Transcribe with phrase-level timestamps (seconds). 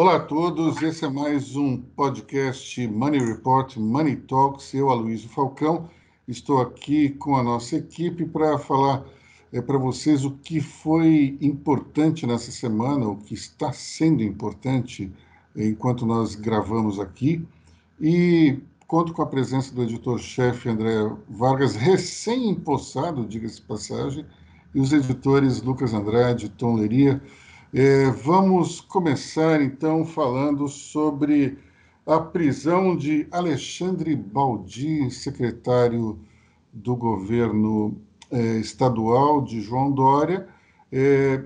[0.00, 4.72] Olá a todos, esse é mais um podcast Money Report, Money Talks.
[4.72, 5.90] Eu, Aloysio Falcão,
[6.28, 9.04] estou aqui com a nossa equipe para falar
[9.52, 15.12] é, para vocês o que foi importante nessa semana, o que está sendo importante
[15.56, 17.44] enquanto nós gravamos aqui.
[18.00, 18.56] E
[18.86, 24.24] conto com a presença do editor-chefe André Vargas, recém-empossado, diga-se passagem,
[24.72, 27.20] e os editores Lucas Andrade, Tom Leria.
[27.72, 31.58] É, vamos começar então falando sobre
[32.06, 36.18] a prisão de Alexandre Baldi, secretário
[36.72, 38.00] do governo
[38.30, 40.48] é, estadual de João Dória.
[40.90, 41.44] É,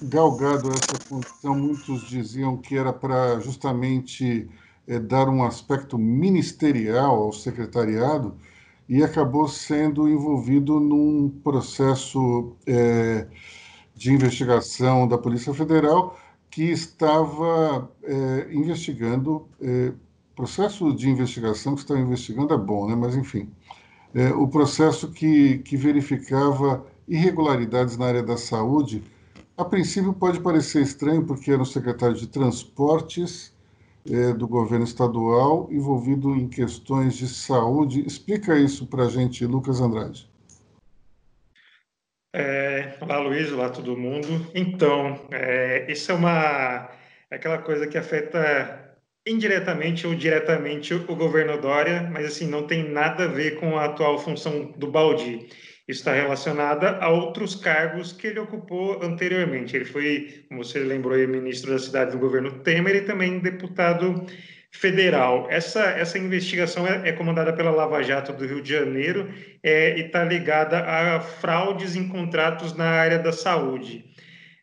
[0.00, 4.48] galgado essa função, muitos diziam que era para justamente
[4.86, 8.36] é, dar um aspecto ministerial ao secretariado
[8.88, 13.26] e acabou sendo envolvido num processo é,
[14.00, 16.18] de investigação da Polícia Federal
[16.50, 19.92] que estava é, investigando, é,
[20.34, 22.96] processo de investigação que estava investigando é bom, né?
[22.96, 23.50] mas enfim,
[24.14, 29.04] é, o processo que, que verificava irregularidades na área da saúde,
[29.54, 33.52] a princípio pode parecer estranho, porque era o secretário de Transportes
[34.08, 38.02] é, do governo estadual envolvido em questões de saúde.
[38.06, 40.29] Explica isso para a gente, Lucas Andrade.
[42.32, 44.28] É, olá, Luiz, olá todo mundo.
[44.54, 46.88] Então, é, isso é uma
[47.28, 52.88] é aquela coisa que afeta indiretamente ou diretamente o, governo Dória, mas assim não tem
[52.88, 55.48] nada a ver com a atual função do Baldi.
[55.88, 59.74] Isso está relacionada a outros cargos que ele ocupou anteriormente.
[59.74, 64.24] Ele foi, como você lembrou, ministro da cidade do governo Temer e também deputado
[64.70, 65.46] federal.
[65.50, 69.28] Essa, essa investigação é, é, comandada pela Lava Jato do Rio de Janeiro
[69.62, 74.04] é, e está ligada a fraudes em contratos na área da saúde.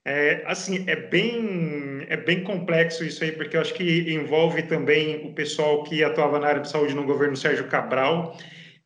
[0.06, 5.28] É, assim, é bem, é bem complexo isso aí, porque eu acho que envolve também
[5.28, 8.38] o pessoal que atuava na área de saúde no governo Sérgio Cabral,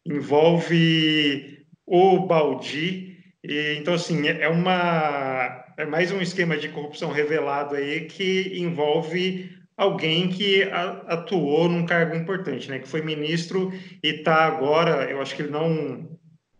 [0.04, 3.12] envolve o Baldi,
[3.44, 9.50] e, então, assim, é uma é mais um esquema de corrupção revelado aí que envolve
[9.82, 10.62] alguém que
[11.08, 12.78] atuou num cargo importante, né?
[12.78, 16.20] Que foi ministro e está agora, eu acho que ele não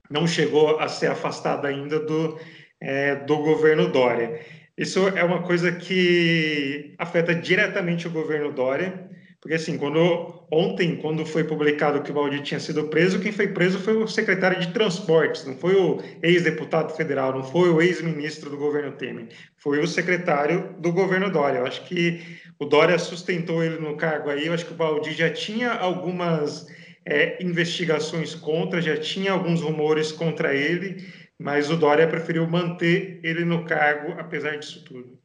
[0.10, 2.40] não chegou a ser afastado ainda do
[2.82, 4.42] é, do governo Dória.
[4.76, 9.08] Isso é uma coisa que afeta diretamente o governo Dória,
[9.42, 13.48] porque assim, quando ontem, quando foi publicado que o Baldi tinha sido preso, quem foi
[13.48, 18.52] preso foi o secretário de Transportes, não foi o ex-deputado federal, não foi o ex-ministro
[18.52, 21.58] do governo Temer, foi o secretário do governo Dória.
[21.58, 22.22] Eu acho que
[22.60, 24.46] o Dória sustentou ele no cargo aí.
[24.46, 26.68] Eu acho que o Baldi já tinha algumas
[27.04, 31.04] é, investigações contra, já tinha alguns rumores contra ele,
[31.40, 35.21] mas o Dória preferiu manter ele no cargo, apesar disso tudo.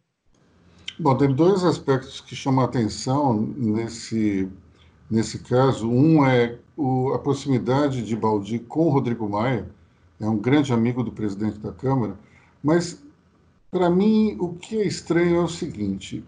[0.99, 4.49] Bom, tem dois aspectos que chamam a atenção nesse,
[5.11, 5.91] nesse caso.
[5.91, 9.69] Um é o, a proximidade de Baldi com Rodrigo Maia,
[10.19, 12.19] é um grande amigo do presidente da Câmara,
[12.63, 13.03] mas,
[13.71, 16.25] para mim, o que é estranho é o seguinte: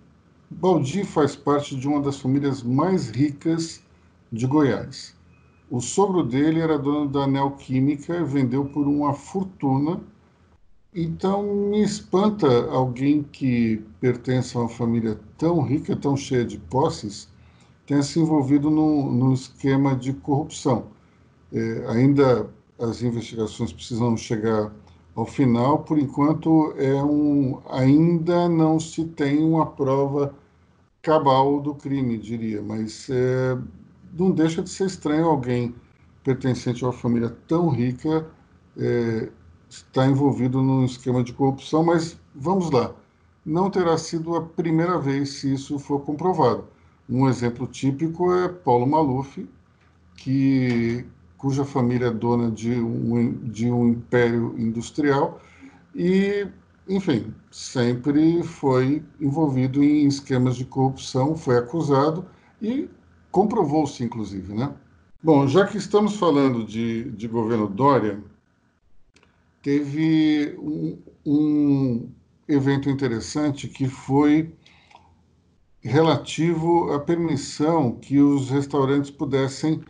[0.50, 3.82] Baldi faz parte de uma das famílias mais ricas
[4.30, 5.16] de Goiás.
[5.70, 9.98] O sogro dele era dono da Neoquímica, vendeu por uma fortuna.
[10.94, 17.28] Então me espanta alguém que pertence a uma família tão rica, tão cheia de posses,
[17.86, 20.86] tenha se envolvido num, esquema de corrupção.
[21.52, 24.72] É, ainda as investigações precisam chegar
[25.14, 30.34] ao final, por enquanto é um, ainda não se tem uma prova
[31.02, 33.58] cabal do crime, diria, mas é,
[34.16, 35.74] não deixa de ser estranho alguém
[36.24, 38.26] pertencente a uma família tão rica
[38.76, 39.28] é,
[39.68, 42.94] estar envolvido num esquema de corrupção, mas vamos lá,
[43.44, 46.64] não terá sido a primeira vez se isso for comprovado.
[47.08, 49.48] Um exemplo típico é Paulo Maluf,
[50.16, 51.04] que
[51.38, 55.40] cuja família é dona de um, de um império industrial
[55.94, 56.46] e,
[56.88, 62.26] enfim, sempre foi envolvido em esquemas de corrupção, foi acusado
[62.60, 62.88] e
[63.30, 64.74] comprovou-se, inclusive, né?
[65.22, 68.22] Bom, já que estamos falando de, de governo Dória,
[69.62, 72.10] teve um, um
[72.48, 74.52] evento interessante que foi
[75.80, 79.80] relativo à permissão que os restaurantes pudessem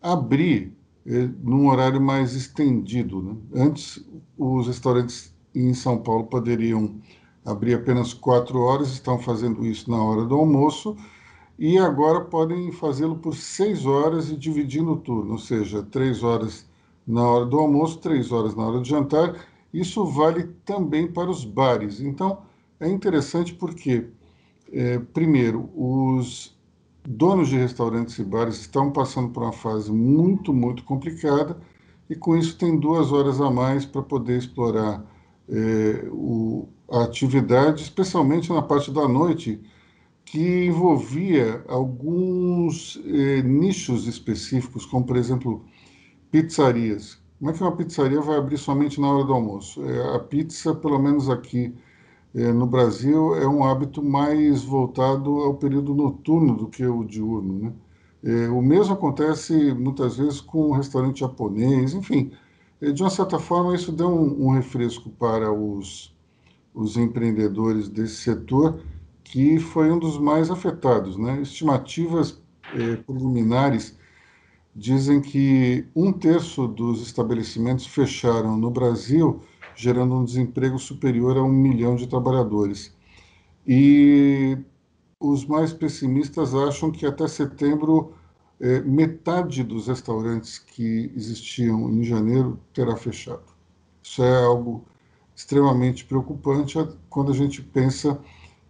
[0.00, 0.76] abrir
[1.06, 3.22] eh, num horário mais estendido.
[3.22, 3.36] Né?
[3.54, 4.04] Antes,
[4.38, 7.00] os restaurantes em São Paulo poderiam
[7.44, 10.96] abrir apenas quatro horas, estão fazendo isso na hora do almoço,
[11.58, 16.66] e agora podem fazê-lo por seis horas e dividir no turno, ou seja, três horas
[17.06, 19.34] na hora do almoço, três horas na hora do jantar.
[19.72, 22.00] Isso vale também para os bares.
[22.00, 22.42] Então,
[22.80, 24.08] é interessante porque
[24.72, 26.56] É, primeiro, os
[27.06, 31.60] donos de restaurantes e bares estão passando por uma fase muito, muito complicada
[32.08, 35.04] e com isso tem duas horas a mais para poder explorar
[35.48, 39.60] é, o, a atividade, especialmente na parte da noite,
[40.24, 45.64] que envolvia alguns é, nichos específicos, como por exemplo
[46.32, 47.20] pizzarias.
[47.38, 49.84] Como é que uma pizzaria vai abrir somente na hora do almoço?
[49.84, 51.74] É, a pizza, pelo menos aqui
[52.34, 57.58] é, no Brasil é um hábito mais voltado ao período noturno do que o diurno.
[57.58, 57.72] Né?
[58.24, 62.32] É, o mesmo acontece muitas vezes com o restaurante japonês, enfim.
[62.80, 66.14] É, de uma certa forma, isso deu um, um refresco para os,
[66.72, 68.80] os empreendedores desse setor,
[69.22, 71.18] que foi um dos mais afetados.
[71.18, 71.42] Né?
[71.42, 72.40] Estimativas
[72.74, 74.00] é, preliminares
[74.74, 79.42] dizem que um terço dos estabelecimentos fecharam no Brasil
[79.74, 82.94] gerando um desemprego superior a um milhão de trabalhadores.
[83.66, 84.58] E
[85.20, 88.14] os mais pessimistas acham que até setembro
[88.60, 93.42] é, metade dos restaurantes que existiam em janeiro terá fechado.
[94.02, 94.84] Isso é algo
[95.34, 96.76] extremamente preocupante
[97.08, 98.20] quando a gente pensa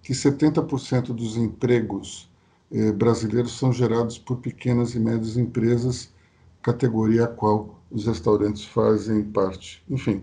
[0.03, 2.32] que 70% dos empregos
[2.73, 6.11] eh, brasileiros são gerados por pequenas e médias empresas,
[6.63, 9.83] categoria a qual os restaurantes fazem parte.
[9.89, 10.23] Enfim,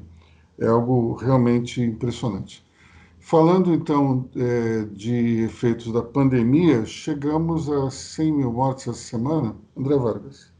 [0.58, 2.66] é algo realmente impressionante.
[3.20, 9.56] Falando então é, de efeitos da pandemia, chegamos a 100 mil mortes essa semana.
[9.78, 10.52] André Vargas.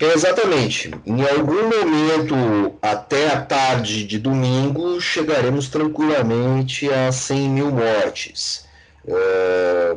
[0.00, 0.90] É exatamente.
[1.06, 2.34] Em algum momento,
[2.82, 8.66] até a tarde de domingo, chegaremos tranquilamente a 100 mil mortes.
[9.06, 9.96] É,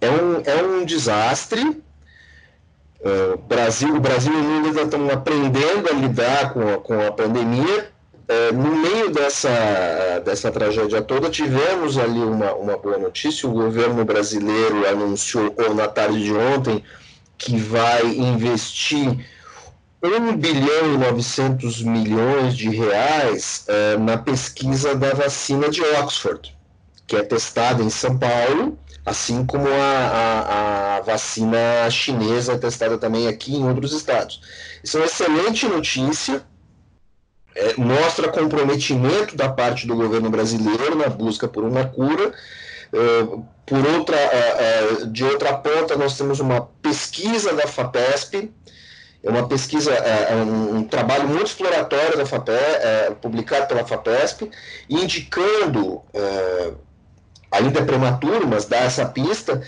[0.00, 1.82] é um, é um desastre.
[3.00, 7.00] É, Brasil, o Brasil e o mundo ainda estão aprendendo a lidar com a, com
[7.06, 7.94] a pandemia
[8.28, 13.48] é, no meio dessa, dessa tragédia toda, tivemos ali uma, uma boa notícia.
[13.48, 16.82] O governo brasileiro anunciou na tarde de ontem
[17.38, 19.24] que vai investir
[20.02, 26.56] 1 bilhão e 900 milhões de reais é, na pesquisa da vacina de Oxford,
[27.06, 33.28] que é testada em São Paulo, assim como a, a, a vacina chinesa testada também
[33.28, 34.40] aqui em outros estados.
[34.82, 36.44] Isso é uma excelente notícia
[37.54, 42.34] é, mostra comprometimento da parte do governo brasileiro na busca por uma cura.
[42.92, 42.98] É,
[43.64, 48.52] por outra, é, é de outra ponta, nós temos uma pesquisa da FAPESP,
[49.22, 54.50] é uma pesquisa, é, é um, um, trabalho muito exploratório da FAPESP, publicado pela FAPESP,
[54.88, 56.02] indicando
[57.56, 59.62] ainda é prematuro, mas dá essa pista,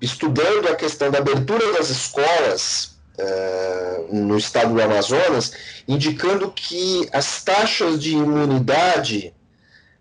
[0.00, 5.52] estudando a questão da abertura das escolas uh, no estado do Amazonas,
[5.86, 9.32] indicando que as taxas de imunidade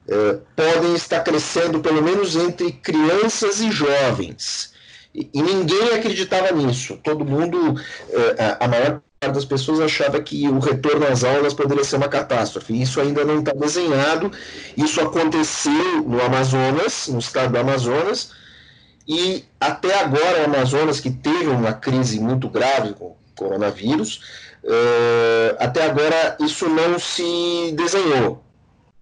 [0.07, 4.73] uh, podem estar crescendo, pelo menos entre crianças e jovens.
[5.13, 6.99] E, e ninguém acreditava nisso.
[7.03, 7.77] Todo mundo, uh,
[8.59, 12.79] a maior das pessoas achava que o retorno às aulas poderia ser uma catástrofe.
[12.81, 14.31] Isso ainda não está desenhado.
[14.75, 18.31] Isso aconteceu no Amazonas, no estado do Amazonas,
[19.07, 24.21] e até agora o Amazonas, que teve uma crise muito grave com o coronavírus,
[24.63, 28.43] uh, até agora isso não se desenhou.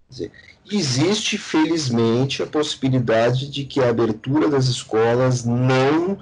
[0.09, 0.31] Dizer,
[0.77, 6.17] existe, felizmente, a possibilidade de que a abertura das escolas não uh,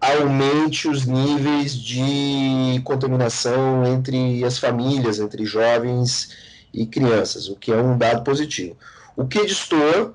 [0.00, 6.30] aumente os níveis de contaminação entre as famílias, entre jovens
[6.72, 8.76] e crianças, o que é um dado positivo.
[9.16, 10.14] O que distor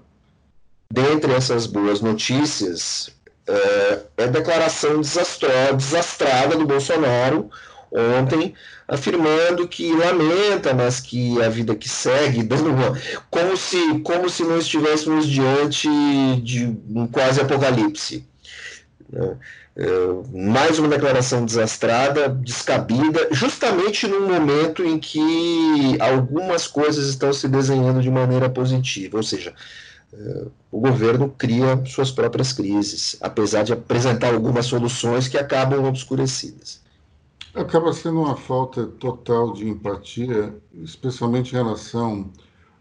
[0.91, 3.09] dentre essas boas notícias,
[3.47, 7.49] é, é a declaração desastrada do Bolsonaro
[7.91, 8.53] ontem,
[8.87, 12.97] afirmando que lamenta, mas que a vida que segue, dando uma,
[13.29, 15.87] como se como se não estivéssemos diante
[16.41, 18.25] de um quase apocalipse.
[19.09, 19.37] Né?
[19.73, 19.85] É,
[20.33, 28.01] mais uma declaração desastrada, descabida, justamente num momento em que algumas coisas estão se desenhando
[28.01, 29.53] de maneira positiva, ou seja,
[30.71, 36.81] o governo cria suas próprias crises, apesar de apresentar algumas soluções que acabam obscurecidas.
[37.53, 42.31] Acaba sendo uma falta total de empatia, especialmente em relação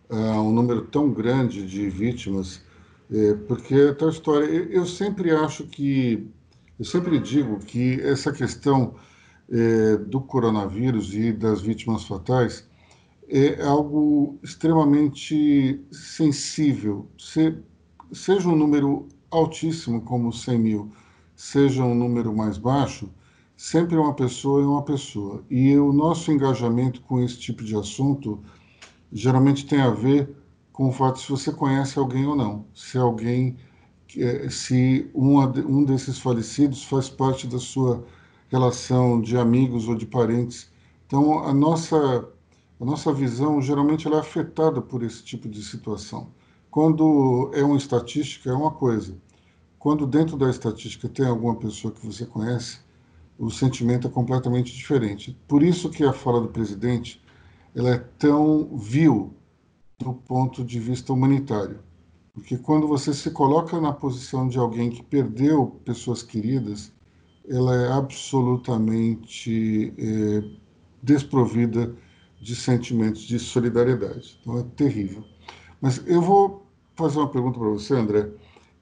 [0.09, 2.63] a um número tão grande de vítimas,
[3.13, 4.45] é, porque é tal história.
[4.47, 6.25] Eu sempre acho que,
[6.79, 8.95] eu sempre digo que essa questão
[9.51, 12.65] é, do coronavírus e das vítimas fatais
[13.29, 17.09] é algo extremamente sensível.
[17.19, 17.57] Se,
[18.13, 20.93] seja um número altíssimo, como 100 mil,
[21.35, 23.11] seja um número mais baixo,
[23.61, 25.45] sempre uma pessoa é uma pessoa.
[25.51, 28.41] E o nosso engajamento com esse tipo de assunto
[29.13, 30.35] geralmente tem a ver
[30.73, 32.65] com o fato se você conhece alguém ou não.
[32.75, 33.59] Se é alguém
[34.17, 38.03] é, se uma, um desses falecidos faz parte da sua
[38.49, 40.73] relação de amigos ou de parentes.
[41.07, 41.99] Então, a nossa,
[42.81, 46.29] a nossa visão geralmente ela é afetada por esse tipo de situação.
[46.71, 49.15] Quando é uma estatística, é uma coisa.
[49.79, 52.79] Quando dentro da estatística tem alguma pessoa que você conhece,
[53.41, 55.37] o sentimento é completamente diferente.
[55.49, 57.23] Por isso que a fala do presidente
[57.75, 59.35] ela é tão vil
[59.99, 61.81] do ponto de vista humanitário.
[62.35, 66.93] Porque quando você se coloca na posição de alguém que perdeu pessoas queridas,
[67.49, 70.45] ela é absolutamente é,
[71.03, 71.97] desprovida
[72.43, 74.39] de sentimentos de solidariedade.
[74.43, 75.25] Então é terrível.
[75.81, 78.29] Mas eu vou fazer uma pergunta para você, André.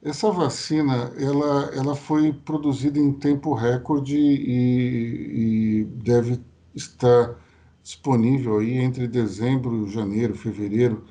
[0.03, 6.41] Essa vacina, ela, ela foi produzida em tempo recorde e, e deve
[6.75, 7.37] estar
[7.83, 11.05] disponível aí entre dezembro, janeiro, fevereiro.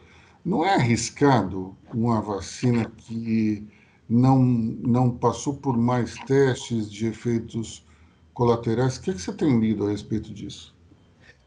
[0.43, 3.67] Não é arriscado uma vacina que
[4.07, 7.85] não, não passou por mais testes de efeitos
[8.33, 8.97] colaterais?
[8.97, 10.76] O que, é que você tem lido a respeito disso?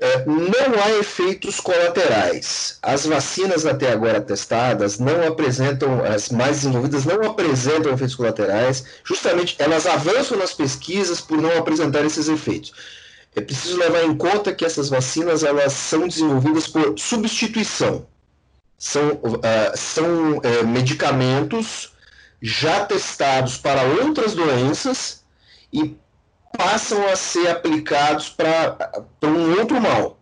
[0.02, 2.78] É, não há efeitos colaterais.
[2.80, 9.56] As vacinas até agora testadas não apresentam, as mais desenvolvidas não apresentam efeitos colaterais, justamente
[9.58, 12.72] elas avançam nas pesquisas por não apresentar esses efeitos.
[13.36, 18.06] É preciso levar em conta que essas vacinas elas são desenvolvidas por substituição.
[18.78, 21.92] São, uh, são uh, medicamentos
[22.40, 25.22] já testados para outras doenças
[25.70, 25.94] e
[26.56, 28.92] passam a ser aplicados para
[29.22, 30.18] um outro mal.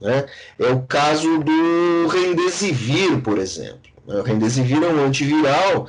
[0.00, 0.26] Né?
[0.58, 3.90] É o caso do Remdesivir, por exemplo.
[4.06, 5.88] O Remdesivir é um antiviral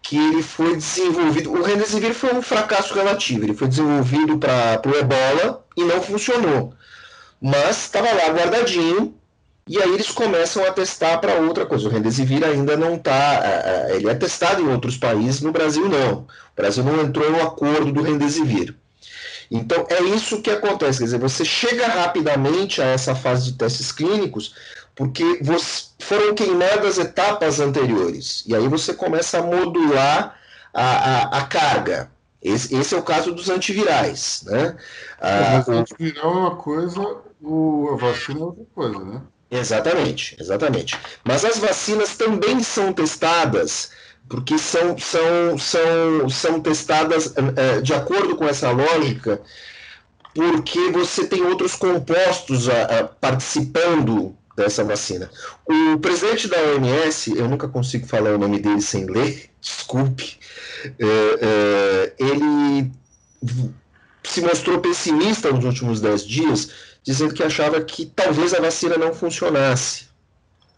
[0.00, 1.52] que ele foi desenvolvido.
[1.52, 3.44] O Remdesivir foi um fracasso relativo.
[3.44, 6.72] Ele foi desenvolvido para o Ebola e não funcionou.
[7.40, 9.14] Mas estava lá guardadinho
[9.68, 11.88] e aí eles começam a testar para outra coisa.
[11.88, 13.42] O Remdesivir ainda não está.
[13.90, 16.20] Ele é testado em outros países, no Brasil não.
[16.20, 16.26] O
[16.56, 18.74] Brasil não entrou no acordo do Remdesivir.
[19.50, 20.98] Então, é isso que acontece.
[20.98, 24.54] Quer dizer, você chega rapidamente a essa fase de testes clínicos
[24.94, 25.40] porque
[26.00, 28.42] foram queimadas etapas anteriores.
[28.46, 30.36] E aí você começa a modular
[30.74, 32.10] a, a, a carga.
[32.42, 34.42] Esse, esse, é o caso dos antivirais.
[34.44, 34.76] Né?
[35.20, 37.00] Ah, o antiviral é uma coisa,
[37.40, 39.22] o, a vacina é outra coisa, né?
[39.50, 40.98] Exatamente, exatamente.
[41.24, 43.92] Mas as vacinas também são testadas
[44.28, 49.40] porque são, são, são, são testadas é, de acordo com essa lógica,
[50.34, 55.30] porque você tem outros compostos a, a, participando dessa vacina.
[55.66, 60.38] O presidente da OMS, eu nunca consigo falar o nome dele sem ler, desculpe,
[60.84, 61.06] é,
[61.40, 62.90] é, ele
[64.24, 66.70] se mostrou pessimista nos últimos dez dias,
[67.02, 70.07] dizendo que achava que talvez a vacina não funcionasse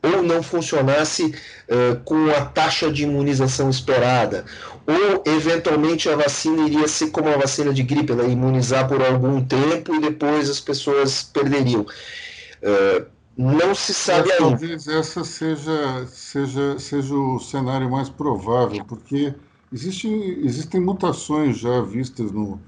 [0.02, 4.44] ou não funcionasse uh, com a taxa de imunização esperada,
[4.86, 9.02] ou eventualmente a vacina iria ser como a vacina de gripe, ela ia imunizar por
[9.02, 11.82] algum tempo e depois as pessoas perderiam.
[11.82, 14.50] Uh, não se sabe ainda.
[14.50, 19.34] Talvez essa seja, seja, seja o cenário mais provável, porque
[19.72, 22.60] existem, existem mutações já vistas no,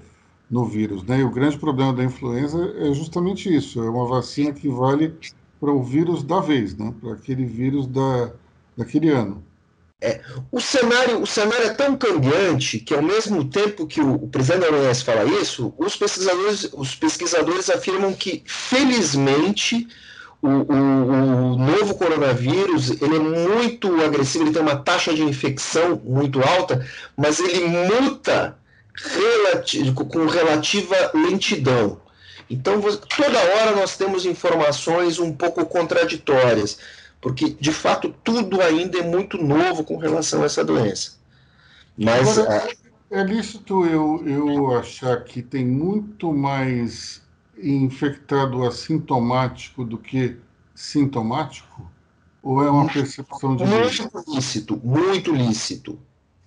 [0.49, 1.19] no vírus, né?
[1.19, 5.13] E o grande problema da influenza é justamente isso, é uma vacina que vale
[5.63, 6.93] para o vírus da vez, né?
[6.99, 8.31] para aquele vírus da,
[8.75, 9.41] daquele ano.
[10.01, 10.19] É,
[10.51, 14.69] o, cenário, o cenário é tão cambiante que, ao mesmo tempo que o, o presidente
[14.69, 19.87] da OMS fala isso, os pesquisadores, os pesquisadores afirmam que, felizmente,
[20.41, 26.01] o, o, o, novo coronavírus ele é muito agressivo, ele tem uma taxa de infecção
[26.03, 28.57] muito alta, mas ele muta
[28.93, 32.02] relati com relativa lentidão.
[32.53, 36.77] Então, toda hora nós temos informações um pouco contraditórias,
[37.19, 41.13] porque de fato tudo ainda é muito novo com relação a essa doença.
[41.97, 42.69] Mas Agora,
[43.09, 47.23] é lícito eu, eu achar que tem muito mais
[47.57, 50.37] infectado assintomático do que
[50.75, 51.89] sintomático?
[52.43, 53.63] Ou é uma percepção de.
[53.63, 55.99] Muito lícito, muito lícito.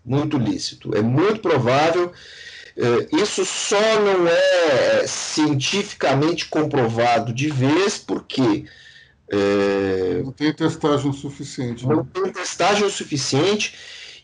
[0.05, 0.97] Muito lícito.
[0.97, 2.13] É muito provável
[3.12, 8.66] isso só não é cientificamente comprovado de vez porque
[9.30, 11.87] é, não tem testagem suficiente.
[11.87, 11.95] Né?
[11.95, 13.75] Não tem testagem suficiente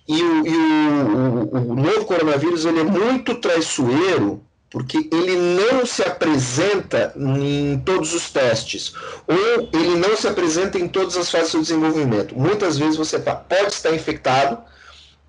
[0.07, 5.85] e, o, e o, o, o, novo coronavírus ele é muito traiçoeiro porque ele não
[5.85, 8.95] se apresenta em todos os testes
[9.27, 12.35] ou ele não se apresenta em todas as fases do desenvolvimento.
[12.35, 14.59] Muitas vezes você tá, pode estar infectado,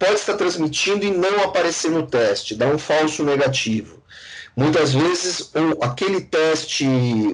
[0.04, 4.04] pode estar transmitindo e não aparecer no teste, dar um falso negativo.
[4.56, 6.86] Muitas vezes o, aquele teste,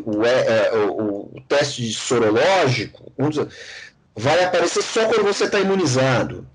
[0.06, 3.12] o, é, é o, o teste sorológico,
[4.16, 6.48] vai aparecer só quando você está imunizado.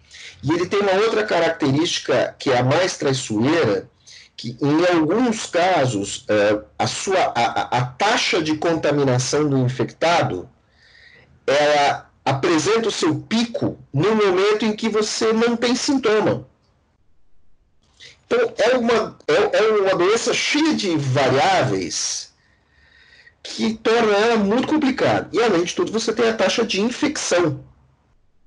[0.43, 3.89] E ele tem uma outra característica que é a mais traiçoeira,
[4.37, 10.49] que em alguns casos é, a, sua, a, a taxa de contaminação do infectado
[11.47, 16.47] ela apresenta o seu pico no momento em que você não tem sintoma.
[18.27, 22.33] Então, é uma, é, é uma doença cheia de variáveis
[23.43, 25.29] que torna ela muito complicada.
[25.33, 27.63] E, além de tudo, você tem a taxa de infecção,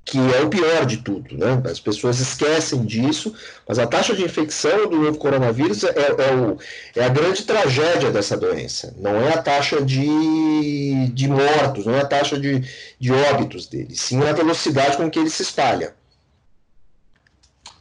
[0.07, 1.37] que é o pior de tudo.
[1.37, 1.61] Né?
[1.69, 3.33] As pessoas esquecem disso,
[3.67, 6.57] mas a taxa de infecção do novo coronavírus é, é, o,
[6.95, 8.95] é a grande tragédia dessa doença.
[8.97, 12.63] Não é a taxa de, de mortos, não é a taxa de,
[12.97, 15.93] de óbitos dele, sim a velocidade com que ele se espalha.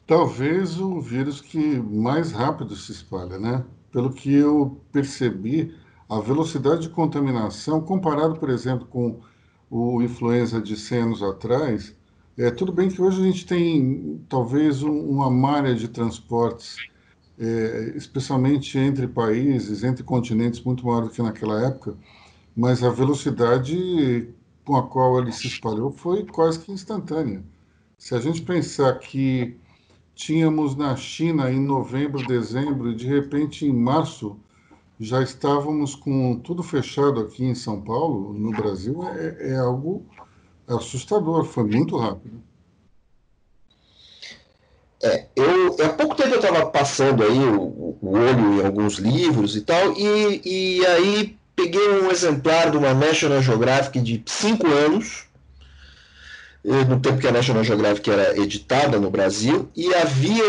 [0.05, 3.65] Talvez o vírus que mais rápido se espalha, né?
[3.93, 5.75] Pelo que eu percebi,
[6.09, 9.21] a velocidade de contaminação, comparado, por exemplo, com
[9.71, 11.95] o influenza de 100 anos atrás,
[12.39, 16.77] é tudo bem que hoje a gente tem talvez um, uma malha de transportes,
[17.39, 21.97] é, especialmente entre países, entre continentes, muito maior do que naquela época,
[22.55, 24.29] mas a velocidade
[24.65, 27.43] com a qual ele se espalhou foi quase que instantânea.
[27.97, 29.57] Se a gente pensar que
[30.15, 34.37] tínhamos na China em novembro, dezembro, e de repente em março
[34.99, 40.05] já estávamos com tudo fechado aqui em São Paulo, no Brasil, é, é algo
[40.69, 42.43] assustador, foi muito rápido.
[45.03, 49.55] É, eu, há pouco tempo eu estava passando aí o, o, olho em alguns livros
[49.55, 55.27] e tal, e, e aí peguei um exemplar de uma National Geographic de cinco anos,
[56.89, 60.45] no tempo que a National Geographic era editada no Brasil, e havia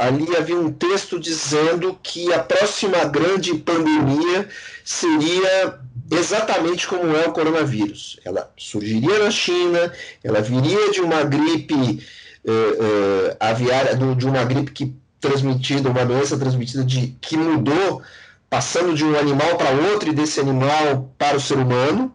[0.00, 4.48] ali havia um texto dizendo que a próxima grande pandemia
[4.84, 5.78] seria
[6.12, 8.18] exatamente como é o coronavírus.
[8.24, 9.92] Ela surgiria na China,
[10.22, 12.06] ela viria de uma gripe
[12.44, 18.02] eh, eh, aviária, de uma gripe que transmitida, uma doença transmitida de que mudou,
[18.50, 22.14] passando de um animal para outro e desse animal para o ser humano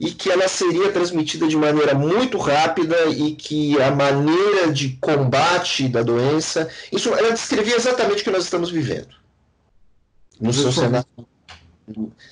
[0.00, 5.88] e que ela seria transmitida de maneira muito rápida e que a maneira de combate
[5.88, 9.14] da doença, isso ela descrevia exatamente o que nós estamos vivendo
[10.40, 11.06] no seu cenário.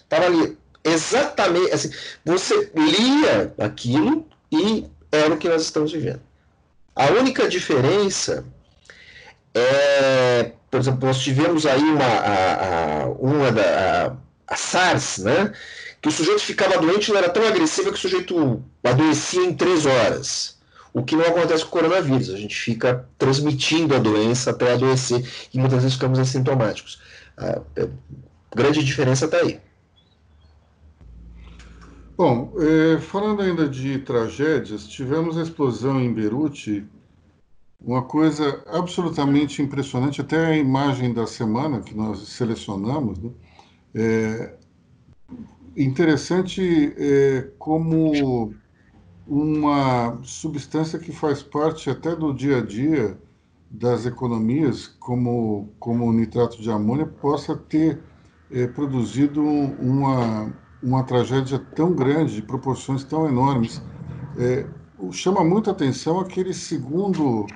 [0.02, 1.90] Estava ali exatamente assim,
[2.24, 6.20] você lia aquilo e era o que nós estamos vivendo.
[6.94, 8.44] A única diferença
[9.54, 14.06] é, por exemplo, nós tivemos aí uma, a, a uma da
[14.48, 15.52] a, a SARS, né?
[16.00, 19.86] que o sujeito ficava doente não era tão agressiva que o sujeito adoecia em três
[19.86, 20.58] horas.
[20.92, 22.28] O que não acontece com o coronavírus.
[22.28, 27.00] A gente fica transmitindo a doença até adoecer e muitas vezes ficamos assintomáticos.
[27.36, 27.88] A é,
[28.54, 29.60] grande diferença está aí.
[32.16, 36.86] Bom, eh, falando ainda de tragédias, tivemos a explosão em Beirute,
[37.80, 43.30] uma coisa absolutamente impressionante, até a imagem da semana que nós selecionamos, né?
[43.94, 44.54] É,
[45.76, 48.54] interessante é, como
[49.26, 53.18] uma substância que faz parte até do dia a dia
[53.70, 58.00] das economias, como, como o nitrato de amônia, possa ter
[58.52, 63.82] é, produzido uma, uma tragédia tão grande, de proporções tão enormes.
[64.38, 64.66] É,
[65.10, 67.46] chama muita atenção aquele segundo,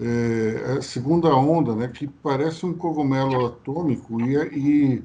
[0.00, 5.02] é, a segunda onda, né, que parece um cogumelo atômico e, e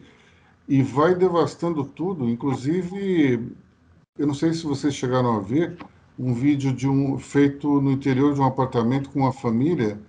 [0.67, 2.29] e vai devastando tudo.
[2.29, 3.51] Inclusive,
[4.17, 5.77] eu não sei se vocês chegaram a ver
[6.17, 9.99] um vídeo de um feito no interior de um apartamento com uma família.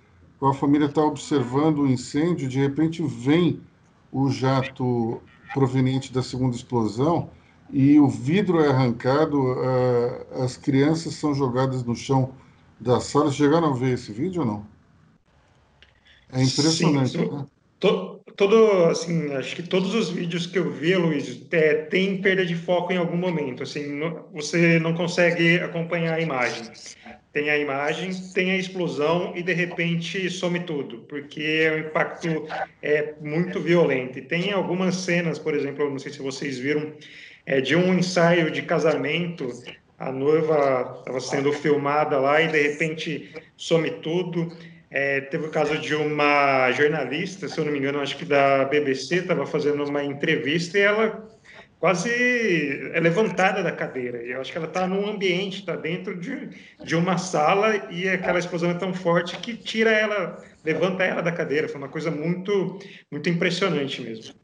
[0.41, 3.61] A família está observando o incêndio, de repente vem
[4.13, 5.21] o jato
[5.53, 7.31] proveniente da segunda explosão
[7.71, 9.57] e o vidro é arrancado,
[10.43, 12.33] as crianças são jogadas no chão
[12.79, 13.33] da sala.
[13.33, 14.67] Chegaram a ver esse vídeo ou não?
[16.33, 17.11] É impressionante.
[17.11, 17.47] Sim, né?
[17.79, 22.55] Todo, assim, acho que todos os vídeos que eu vi, Luiz, é, tem perda de
[22.55, 23.63] foco em algum momento.
[23.63, 24.01] Assim,
[24.33, 26.65] você não consegue acompanhar a imagem.
[27.33, 32.47] Tem a imagem, tem a explosão e de repente some tudo, porque o impacto
[32.83, 34.19] é muito violento.
[34.19, 36.95] E tem algumas cenas, por exemplo, não sei se vocês viram,
[37.45, 39.49] é, de um ensaio de casamento.
[39.99, 44.51] A noiva estava sendo filmada lá e de repente some tudo.
[44.91, 48.65] É, teve o caso de uma jornalista, se eu não me engano, acho que da
[48.67, 51.29] BBC, estava fazendo uma entrevista e ela
[51.79, 52.11] quase
[52.93, 54.19] é levantada da cadeira.
[54.19, 56.51] Eu acho que ela está num ambiente, está dentro de,
[56.83, 61.33] de uma sala e aquela explosão é tão forte que tira ela, levanta ela da
[61.33, 61.69] cadeira.
[61.69, 62.79] Foi uma coisa muito,
[63.11, 64.35] muito impressionante mesmo.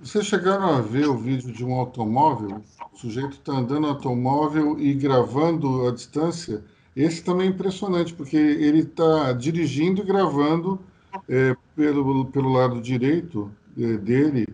[0.00, 2.62] Vocês chegaram a ver o vídeo de um automóvel?
[2.92, 6.62] O sujeito está andando no automóvel e gravando a distância
[6.98, 10.80] Esse também é impressionante, porque ele está dirigindo e gravando
[11.28, 14.48] é, pelo, pelo lado direito é, dele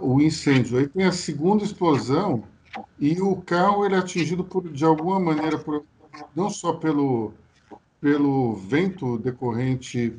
[0.00, 0.78] o incêndio.
[0.78, 2.44] Aí tem a segunda explosão
[2.96, 5.84] e o carro ele é atingido por, de alguma maneira, por,
[6.36, 7.32] não só pelo,
[8.00, 10.16] pelo vento decorrente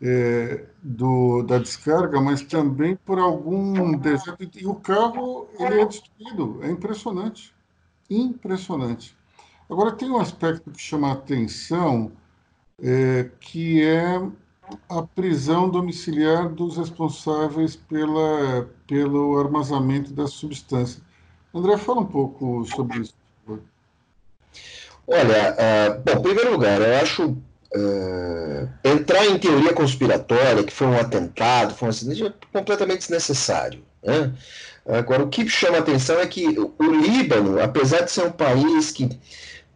[0.00, 4.48] é, do, da descarga, mas também por algum dejeto.
[4.56, 6.60] E o carro ele é destruído.
[6.62, 7.52] É impressionante.
[8.08, 9.16] Impressionante.
[9.72, 12.12] Agora, tem um aspecto que chama a atenção,
[12.82, 14.20] é, que é
[14.86, 21.00] a prisão domiciliar dos responsáveis pela, pelo armazenamento da substância.
[21.54, 23.14] André, fala um pouco sobre isso.
[25.06, 30.86] Olha, uh, bom, em primeiro lugar, eu acho uh, entrar em teoria conspiratória, que foi
[30.86, 33.82] um atentado, foi um acidente, é completamente desnecessário.
[34.02, 34.34] Né?
[34.86, 39.08] Agora, o que chama atenção é que o Líbano, apesar de ser um país que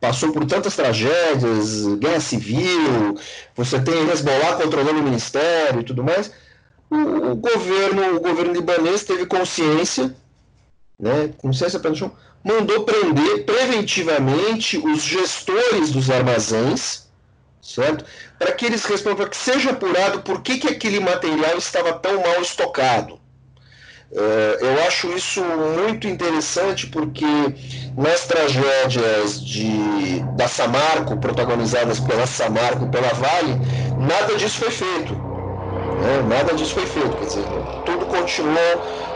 [0.00, 3.18] passou por tantas tragédias, guerra civil,
[3.54, 6.30] você tem Hezbollah controlando o ministério e tudo mais,
[6.90, 10.14] o, o governo, o governo libanês teve consciência,
[10.98, 12.12] né, consciência pelo chão,
[12.44, 17.08] mandou prender preventivamente os gestores dos armazéns,
[17.60, 18.04] certo?
[18.38, 22.22] Para que eles respondam, para que seja apurado por que, que aquele material estava tão
[22.22, 23.18] mal estocado.
[24.12, 27.26] Uh, eu acho isso muito interessante porque
[27.96, 33.56] nas tragédias de, da Samarco, protagonizadas pela Samarco e pela Vale,
[33.98, 35.12] nada disso foi feito.
[35.12, 36.22] Né?
[36.28, 37.16] Nada disso foi feito.
[37.16, 37.44] Quer dizer,
[37.84, 38.56] tudo continuou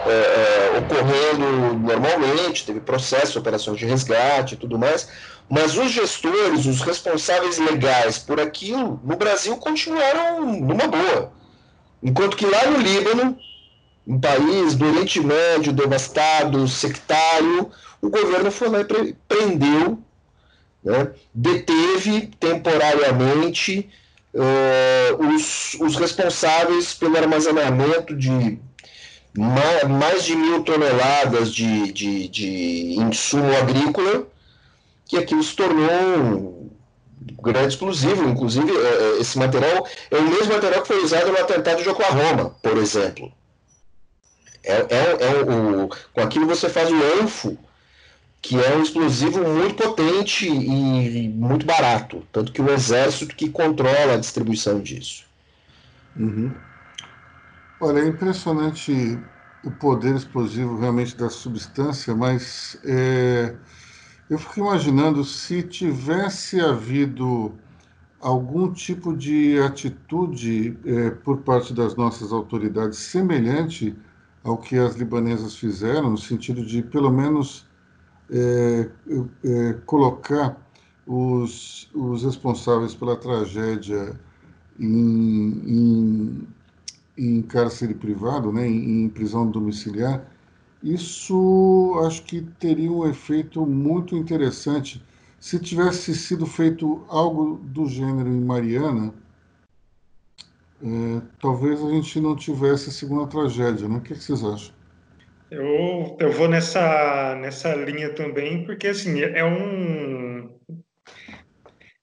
[0.06, 5.08] é, é, ocorrendo normalmente, teve processo, operações de resgate e tudo mais,
[5.48, 11.32] mas os gestores, os responsáveis legais por aquilo, no Brasil continuaram numa boa.
[12.02, 13.38] Enquanto que lá no Líbano,
[14.10, 17.70] um país do Oriente Médio devastado, sectário,
[18.02, 20.00] o governo foi lá e prendeu,
[20.82, 23.88] né, deteve temporariamente
[24.34, 28.58] uh, os, os responsáveis pelo armazenamento de
[29.38, 34.26] mais, mais de mil toneladas de, de, de insumo agrícola,
[35.06, 36.68] que aquilo se tornou
[37.30, 38.28] um grande explosivo.
[38.28, 41.88] Inclusive, é, é, esse material é o mesmo material que foi usado no atentado de
[41.88, 43.32] Oklahoma, por exemplo.
[44.64, 47.58] É, é, é o, com aquilo você faz o anfo,
[48.42, 52.26] que é um explosivo muito potente e muito barato.
[52.32, 55.24] Tanto que o exército que controla a distribuição disso.
[56.16, 56.52] Uhum.
[57.80, 59.18] Olha, é impressionante
[59.62, 63.54] o poder explosivo realmente da substância, mas é,
[64.28, 67.54] eu fico imaginando se tivesse havido
[68.20, 73.96] algum tipo de atitude é, por parte das nossas autoridades semelhante
[74.42, 77.66] ao que as libanesas fizeram, no sentido de, pelo menos,
[78.30, 78.88] é,
[79.44, 80.56] é, colocar
[81.06, 84.18] os, os responsáveis pela tragédia
[84.78, 86.48] em, em,
[87.18, 90.24] em cárcere privado, né, em, em prisão domiciliar,
[90.82, 95.02] isso acho que teria um efeito muito interessante.
[95.38, 99.12] Se tivesse sido feito algo do gênero em Mariana,
[100.82, 103.96] é, talvez a gente não tivesse a segunda tragédia, né?
[103.96, 104.74] O que, que vocês acham?
[105.50, 110.48] Eu, eu vou nessa, nessa linha também, porque assim, é um,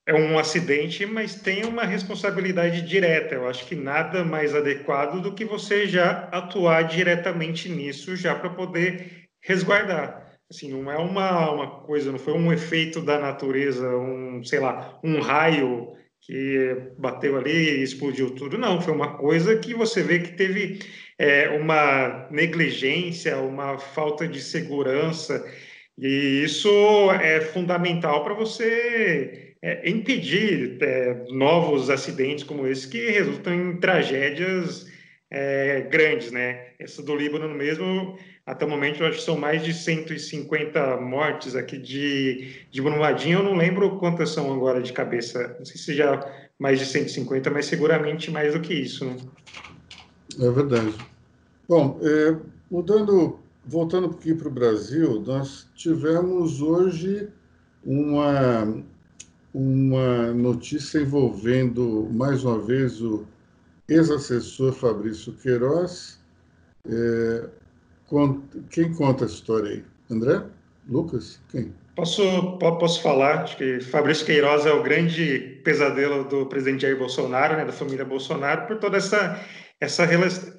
[0.05, 3.35] é um acidente, mas tem uma responsabilidade direta.
[3.35, 8.49] Eu acho que nada mais adequado do que você já atuar diretamente nisso, já para
[8.49, 10.27] poder resguardar.
[10.49, 14.97] Assim, não é uma, uma coisa, não foi um efeito da natureza, um, sei lá,
[15.03, 15.93] um raio
[16.27, 18.57] que bateu ali e explodiu tudo.
[18.57, 20.79] Não, foi uma coisa que você vê que teve
[21.17, 25.49] é, uma negligência, uma falta de segurança,
[25.97, 26.69] e isso
[27.13, 34.85] é fundamental para você é, impedir é, novos acidentes como esse que resultam em tragédias
[35.31, 36.67] é, grandes, né?
[36.77, 41.53] Essa do Líbano mesmo, até o momento, eu acho que são mais de 150 mortes
[41.53, 43.39] aqui de, de Brumadinho.
[43.39, 45.53] Eu não lembro quantas são agora de cabeça.
[45.59, 46.25] Não sei se já
[46.57, 49.03] mais de 150, mas seguramente mais do que isso.
[49.03, 49.17] Né?
[50.39, 50.95] É verdade.
[51.67, 52.37] Bom, é,
[52.71, 57.27] mudando, voltando aqui para o Brasil, nós tivemos hoje
[57.83, 58.81] uma,
[59.53, 63.25] uma notícia envolvendo, mais uma vez, o
[63.89, 66.17] ex-assessor Fabrício Queiroz.
[66.89, 67.49] É,
[68.69, 69.83] quem conta a história aí?
[70.09, 70.41] André?
[70.87, 71.41] Lucas?
[71.51, 71.73] Quem?
[71.95, 77.57] Posso, posso falar, acho que Fabrício Queiroz é o grande pesadelo do presidente Jair Bolsonaro,
[77.57, 79.43] né, da família Bolsonaro, por toda essa,
[79.81, 80.03] essa,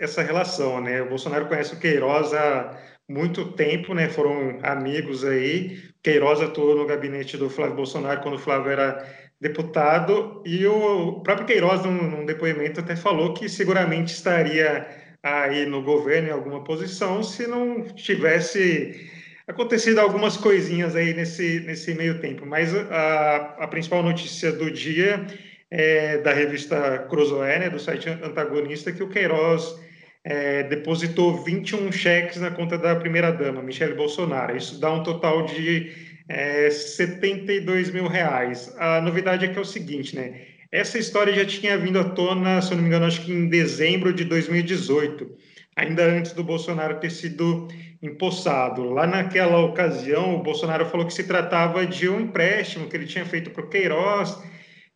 [0.01, 0.81] essa relação.
[0.81, 1.01] Né?
[1.01, 2.77] O Bolsonaro conhece o Queiroz há
[3.09, 4.09] muito tempo, né?
[4.09, 5.79] Foram amigos aí.
[6.03, 9.07] Queiroz atuou no gabinete do Flávio Bolsonaro quando o Flávio era
[9.41, 14.87] deputado e o próprio Queiroz, num, num depoimento, até falou que seguramente estaria
[15.29, 19.09] aí no governo em alguma posição se não tivesse
[19.47, 22.45] acontecido algumas coisinhas aí nesse, nesse meio tempo.
[22.45, 25.27] Mas a, a principal notícia do dia
[25.71, 29.79] é da revista Cruzoé, né, do site antagonista, que o Queiroz
[30.25, 34.57] é, depositou 21 cheques na conta da primeira-dama, Michele Bolsonaro.
[34.57, 35.93] Isso dá um total de
[36.29, 38.75] é, 72 mil reais.
[38.79, 40.43] A novidade é que é o seguinte, né?
[40.71, 43.49] Essa história já tinha vindo à tona, se eu não me engano, acho que em
[43.49, 45.31] dezembro de 2018,
[45.75, 47.69] ainda antes do Bolsonaro ter sido
[48.03, 48.85] empossado.
[48.85, 53.25] Lá naquela ocasião, o Bolsonaro falou que se tratava de um empréstimo que ele tinha
[53.25, 54.39] feito para o Queiroz,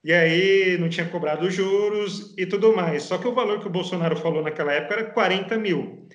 [0.04, 3.04] e aí não tinha cobrado juros e tudo mais.
[3.04, 6.06] Só que o valor que o Bolsonaro falou naquela época era 40 mil.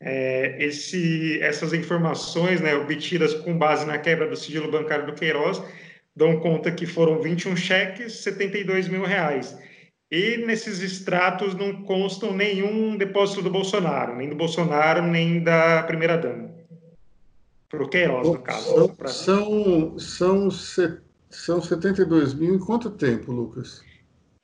[0.00, 5.62] É, esse, essas informações, né, obtidas com base na quebra do sigilo bancário do Queiroz,
[6.16, 9.56] dão conta que foram 21 cheques, 72 mil reais.
[10.10, 16.54] E nesses extratos não constam nenhum depósito do Bolsonaro, nem do Bolsonaro, nem da primeira-dama.
[17.68, 18.94] Para o Queiroz, no caso.
[19.06, 20.48] São, são,
[21.28, 23.82] são 72 mil em quanto tempo, Lucas?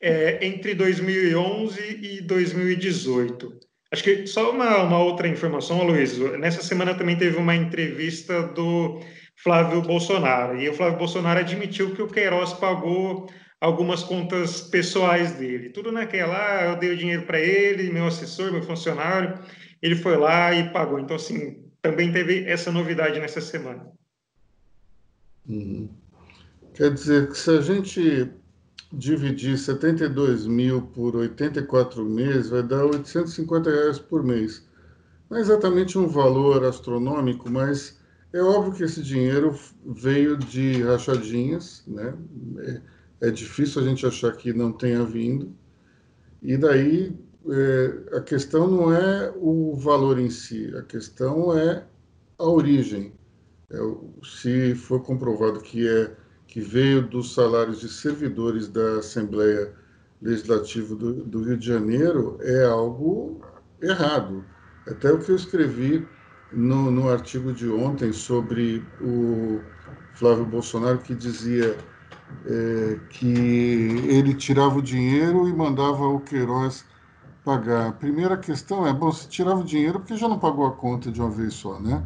[0.00, 3.60] É, entre 2011 e 2018.
[3.92, 6.18] Acho que só uma, uma outra informação, Luiz.
[6.38, 9.00] Nessa semana também teve uma entrevista do
[9.42, 10.60] Flávio Bolsonaro.
[10.60, 13.28] E o Flávio Bolsonaro admitiu que o Queiroz pagou
[13.60, 15.70] algumas contas pessoais dele.
[15.70, 19.38] Tudo naquela, ah, eu dei o dinheiro para ele, meu assessor, meu funcionário,
[19.80, 20.98] ele foi lá e pagou.
[20.98, 23.86] Então, assim, também teve essa novidade nessa semana.
[25.48, 25.88] Uhum.
[26.74, 28.30] Quer dizer que se a gente
[28.92, 34.66] dividir 72 mil por 84 meses, vai dar 850 reais por mês.
[35.28, 37.98] Não é exatamente um valor astronômico, mas
[38.32, 42.14] é óbvio que esse dinheiro veio de rachadinhas, né?
[42.58, 45.54] É, é difícil a gente achar que não tenha vindo.
[46.42, 47.16] E daí
[47.48, 51.84] é, a questão não é o valor em si, a questão é
[52.38, 53.12] a origem.
[53.70, 53.76] É,
[54.24, 56.16] se for comprovado que é
[56.46, 59.72] que veio dos salários de servidores da Assembleia
[60.20, 63.40] Legislativa do, do Rio de Janeiro é algo
[63.80, 64.44] errado.
[64.86, 66.06] Até o que eu escrevi
[66.52, 69.60] no, no artigo de ontem sobre o
[70.14, 71.76] Flávio Bolsonaro, que dizia
[72.46, 76.84] é, que ele tirava o dinheiro e mandava o Queiroz
[77.44, 77.88] pagar.
[77.88, 81.10] A primeira questão é, bom, se tirava o dinheiro, porque já não pagou a conta
[81.10, 82.02] de uma vez só, né?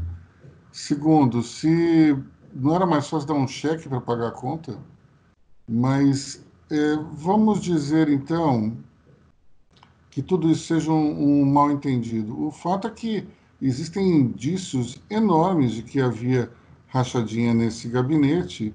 [0.73, 2.17] Segundo, se
[2.55, 4.79] não era mais fácil dar um cheque para pagar a conta?
[5.69, 8.77] Mas é, vamos dizer então
[10.11, 12.47] que tudo isso seja um, um mal entendido.
[12.47, 13.27] O fato é que
[13.61, 16.51] existem indícios enormes de que havia
[16.89, 18.75] rachadinha nesse gabinete.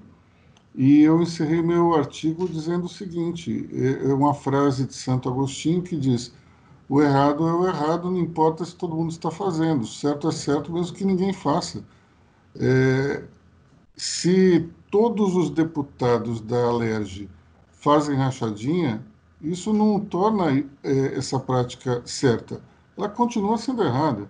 [0.74, 5.82] E eu encerrei meu artigo dizendo o seguinte: é, é uma frase de Santo Agostinho
[5.82, 6.32] que diz:
[6.88, 10.72] o errado é o errado, não importa se todo mundo está fazendo, certo é certo,
[10.72, 11.84] mesmo que ninguém faça.
[12.56, 13.24] É,
[13.96, 17.28] se todos os deputados da Alerj
[17.70, 19.02] fazem rachadinha,
[19.40, 20.50] isso não torna
[20.82, 22.62] é, essa prática certa.
[22.96, 24.28] Ela continua sendo errada.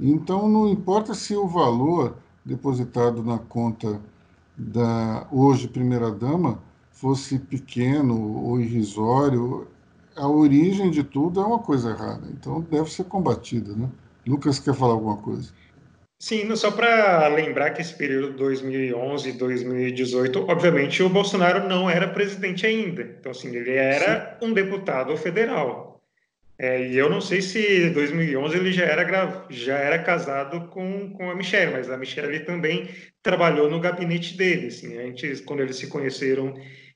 [0.00, 4.00] Então, não importa se o valor depositado na conta
[4.56, 6.58] da hoje primeira-dama
[6.90, 9.68] fosse pequeno ou irrisório,
[10.16, 12.26] a origem de tudo é uma coisa errada.
[12.30, 13.74] Então, deve ser combatida.
[13.74, 13.88] Né?
[14.26, 15.52] Lucas quer falar alguma coisa?
[16.18, 22.66] Sim, só para lembrar que esse período 2011 2018, obviamente o Bolsonaro não era presidente
[22.66, 23.02] ainda.
[23.02, 24.48] Então, assim, ele era Sim.
[24.48, 25.89] um deputado federal.
[26.62, 31.10] É, e eu não sei se em 2011 ele já era, já era casado com,
[31.14, 32.86] com a Michelle, mas a Michelle também
[33.22, 36.52] trabalhou no gabinete dele, assim, antes, quando eles se conheceram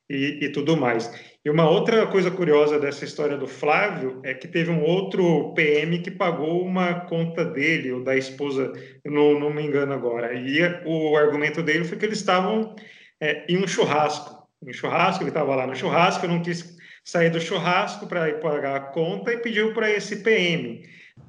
[0.07, 1.11] e, e, tudo mais.
[1.43, 5.99] E uma outra coisa curiosa dessa história do Flávio é que teve um outro PM
[6.01, 8.71] que pagou uma conta dele, ou da esposa,
[9.03, 10.35] não, não me engano agora.
[10.35, 12.77] E o argumento dele foi que eles estavam
[13.19, 14.47] é, em um churrasco.
[14.63, 18.41] Em um churrasco, ele estava lá no churrasco, não quis sair do churrasco para ir
[18.41, 20.83] pagar a conta e pediu para esse PM.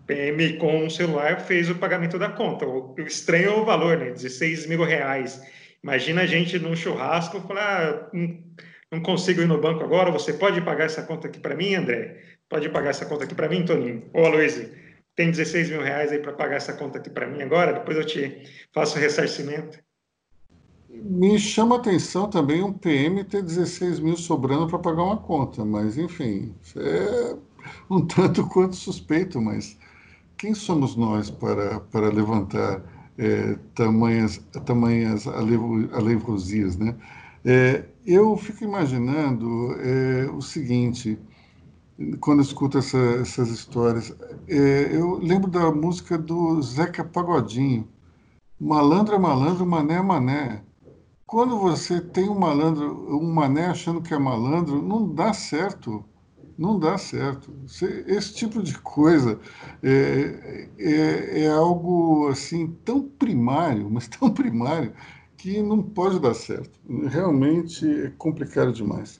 [0.07, 2.65] PM com o celular fez o pagamento da conta.
[2.65, 4.11] O estranho é o valor, né?
[4.11, 5.41] 16 mil reais.
[5.83, 8.09] Imagina a gente num churrasco falar, ah,
[8.91, 12.23] não consigo ir no banco agora, você pode pagar essa conta aqui para mim, André?
[12.49, 14.09] Pode pagar essa conta aqui para mim, Toninho?
[14.13, 14.71] Ô, Aloysio,
[15.15, 17.73] tem 16 mil reais aí para pagar essa conta aqui para mim agora?
[17.73, 19.85] Depois eu te faço o ressarcimento.
[21.03, 25.97] Me chama atenção também um PM ter 16 mil sobrando para pagar uma conta, mas
[25.97, 27.36] enfim, é
[27.89, 29.77] um tanto quanto suspeito, mas
[30.38, 32.84] quem somos nós para, para levantar
[33.17, 36.95] é, tamanhas, tamanhas alevrosias, né?
[37.43, 41.17] É, eu fico imaginando é, o seguinte,
[42.19, 44.15] quando escuto essa, essas histórias,
[44.47, 47.88] é, eu lembro da música do Zeca Pagodinho,
[48.60, 50.63] malandro é malandro, mané é mané.
[51.27, 56.05] Quando você tem um malandro, um mané achando que é malandro, não dá certo
[56.57, 57.53] não dá certo.
[58.07, 59.39] Esse tipo de coisa
[59.83, 64.93] é, é, é, algo assim tão primário, mas tão primário,
[65.38, 66.79] que não pode dar certo.
[67.09, 69.19] Realmente é complicado demais.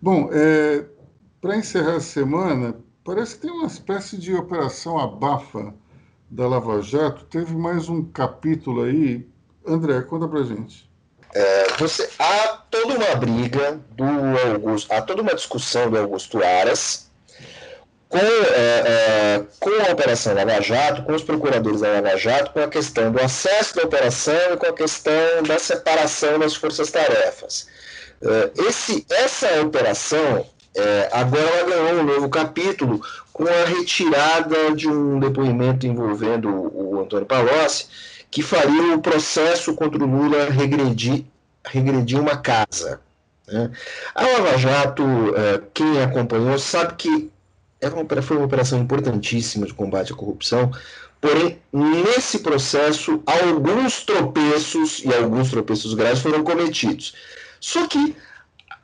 [0.00, 0.86] Bom, é,
[1.40, 5.74] para encerrar a semana, parece que tem uma espécie de operação abafa
[6.30, 7.24] da Lava Jato.
[7.24, 9.26] Teve mais um capítulo aí.
[9.66, 10.85] André, conta para gente.
[11.36, 14.04] É, você, há toda uma briga do
[14.52, 17.10] Augusto, há toda uma discussão do Augusto Aras
[18.08, 22.60] com, é, é, com a Operação Lava Jato, com os procuradores da Lava Jato, com
[22.60, 27.68] a questão do acesso da operação e com a questão da separação das forças-tarefas.
[28.22, 32.98] É, esse, essa operação é, agora ela ganhou um novo capítulo
[33.30, 37.88] com a retirada de um depoimento envolvendo o, o Antônio Palocci,
[38.36, 41.24] que faria o processo contra o Lula regredir,
[41.64, 43.00] regredir uma casa.
[43.48, 43.70] Né?
[44.14, 45.02] A Lava Jato,
[45.34, 47.30] é, quem acompanhou, sabe que
[47.80, 50.70] é foi uma operação importantíssima de combate à corrupção,
[51.18, 57.14] porém, nesse processo, alguns tropeços, e alguns tropeços graves, foram cometidos.
[57.58, 58.14] Só que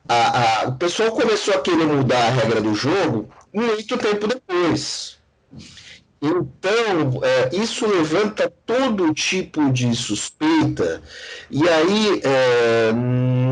[0.09, 5.19] a, a, o pessoal começou a querer mudar a regra do jogo muito tempo depois.
[6.25, 11.01] Então, é, isso levanta todo tipo de suspeita,
[11.51, 12.93] e aí, é,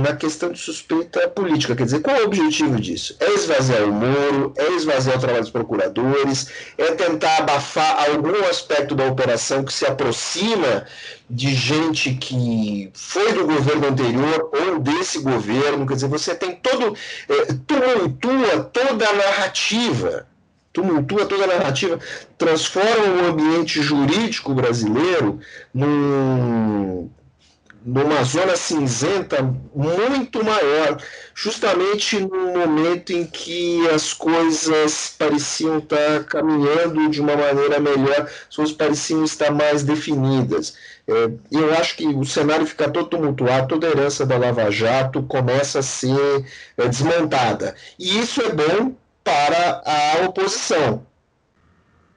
[0.02, 3.18] na questão de suspeita política, quer dizer, qual é o objetivo disso?
[3.20, 8.96] É esvaziar o Moro, é esvaziar o trabalho dos procuradores, é tentar abafar algum aspecto
[8.96, 10.86] da operação que se aproxima
[11.30, 16.96] de gente que foi do governo anterior ou desse governo, quer dizer, você tem todo,
[17.28, 20.31] é, tumultua toda a narrativa
[20.74, 22.00] tumultua toda a narrativa,
[22.38, 25.40] transforma o ambiente jurídico brasileiro
[25.74, 27.10] num,
[27.84, 29.42] numa zona cinzenta
[29.76, 31.02] muito maior,
[31.34, 38.56] justamente no momento em que as coisas pareciam estar caminhando de uma maneira melhor, as
[38.56, 40.76] coisas pareciam estar mais definidas.
[41.08, 45.24] É, eu acho que o cenário fica todo tumultuado, toda a herança da Lava Jato
[45.24, 46.46] começa a ser
[46.78, 47.76] é, desmontada.
[47.98, 51.06] E isso é bom para a oposição.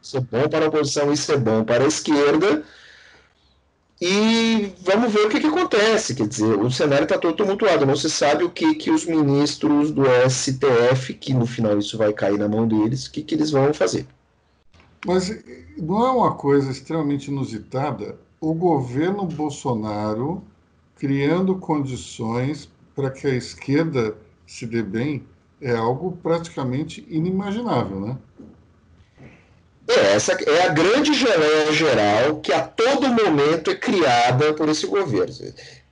[0.03, 2.64] Isso é bom para a oposição, isso é bom para a esquerda.
[4.01, 6.14] E vamos ver o que, que acontece.
[6.14, 7.87] Quer dizer, o cenário está todo tumultuado.
[7.87, 12.12] Não se sabe o que, que os ministros do STF, que no final isso vai
[12.12, 14.07] cair na mão deles, o que, que eles vão fazer.
[15.07, 15.31] Mas
[15.77, 20.43] não é uma coisa extremamente inusitada o governo Bolsonaro
[20.97, 24.14] criando condições para que a esquerda
[24.47, 25.25] se dê bem
[25.61, 28.17] é algo praticamente inimaginável, né?
[29.87, 34.87] É, essa é a grande geleia geral que a todo momento é criada por esse
[34.87, 35.35] governo.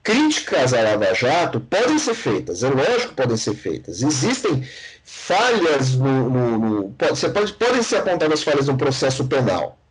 [0.03, 4.03] Críticas à Lava Jato podem ser feitas, é lógico que podem ser feitas.
[4.03, 4.66] Existem
[5.05, 6.31] falhas no.
[6.31, 9.82] no, no pode, você pode, podem ser apontadas falhas no processo penal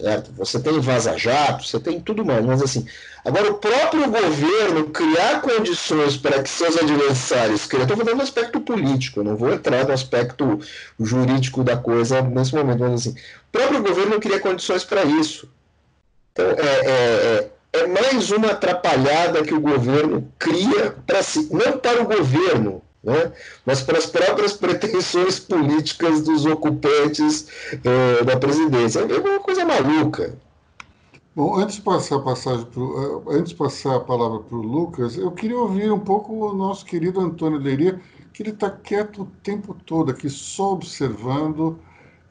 [0.00, 0.32] certo?
[0.36, 2.86] Você tem vaza-jato, você tem tudo mais, mas assim,
[3.24, 8.60] agora o próprio governo criar condições para que seus adversários, eu estou falando do aspecto
[8.60, 10.60] político, não vou entrar no aspecto
[10.98, 15.48] jurídico da coisa nesse momento, mas assim, o próprio governo cria condições para isso.
[16.32, 21.78] Então, é, é, é, é mais uma atrapalhada que o governo cria para si, não
[21.78, 23.32] para o governo, né?
[23.64, 27.48] mas para as próprias pretensões políticas dos ocupantes
[27.84, 29.00] é, da presidência.
[29.00, 30.38] É uma coisa maluca.
[31.34, 35.16] Bom, antes de passar a passagem pro, eh, antes passar a palavra para o Lucas,
[35.16, 38.00] eu queria ouvir um pouco o nosso querido Antônio Leiria,
[38.32, 41.78] que ele está quieto o tempo todo aqui, só observando.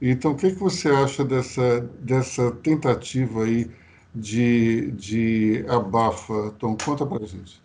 [0.01, 3.71] Então, o que, que você acha dessa, dessa tentativa aí
[4.13, 6.53] de, de abafa?
[6.59, 7.61] Tom, conta para a gente.